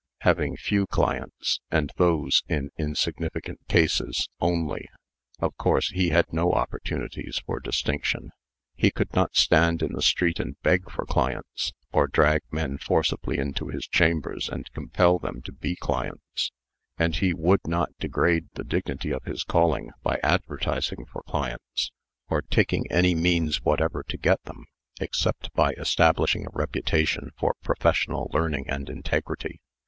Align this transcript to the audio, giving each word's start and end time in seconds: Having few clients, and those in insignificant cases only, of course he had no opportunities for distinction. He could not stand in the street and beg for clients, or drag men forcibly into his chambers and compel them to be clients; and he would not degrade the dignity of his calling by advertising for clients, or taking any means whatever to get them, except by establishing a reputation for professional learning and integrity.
Having 0.21 0.57
few 0.57 0.87
clients, 0.87 1.59
and 1.69 1.91
those 1.97 2.41
in 2.47 2.71
insignificant 2.75 3.59
cases 3.67 4.29
only, 4.39 4.89
of 5.39 5.55
course 5.57 5.89
he 5.91 6.09
had 6.09 6.25
no 6.33 6.53
opportunities 6.53 7.39
for 7.45 7.59
distinction. 7.59 8.31
He 8.75 8.89
could 8.89 9.13
not 9.13 9.35
stand 9.35 9.83
in 9.83 9.93
the 9.93 10.01
street 10.01 10.39
and 10.39 10.59
beg 10.63 10.89
for 10.89 11.05
clients, 11.05 11.71
or 11.91 12.07
drag 12.07 12.41
men 12.49 12.79
forcibly 12.79 13.37
into 13.37 13.67
his 13.67 13.85
chambers 13.85 14.49
and 14.49 14.71
compel 14.71 15.19
them 15.19 15.39
to 15.43 15.51
be 15.51 15.75
clients; 15.75 16.51
and 16.97 17.17
he 17.17 17.31
would 17.31 17.61
not 17.67 17.95
degrade 17.99 18.47
the 18.55 18.63
dignity 18.63 19.11
of 19.13 19.25
his 19.25 19.43
calling 19.43 19.91
by 20.01 20.19
advertising 20.23 21.05
for 21.13 21.21
clients, 21.27 21.91
or 22.27 22.41
taking 22.41 22.91
any 22.91 23.13
means 23.13 23.61
whatever 23.61 24.01
to 24.09 24.17
get 24.17 24.41
them, 24.45 24.65
except 24.99 25.53
by 25.53 25.73
establishing 25.73 26.47
a 26.47 26.55
reputation 26.55 27.29
for 27.37 27.53
professional 27.61 28.31
learning 28.33 28.67
and 28.67 28.89
integrity. 28.89 29.61